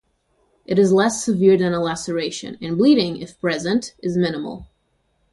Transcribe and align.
It 0.65 0.79
is 0.79 0.91
less 0.91 1.23
severe 1.23 1.57
than 1.57 1.73
a 1.75 1.79
laceration, 1.79 2.57
and 2.59 2.75
bleeding, 2.75 3.17
if 3.17 3.39
present, 3.39 3.93
is 4.01 4.17
minimal. 4.17 4.65